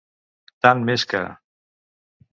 [0.67, 1.23] Tant més que.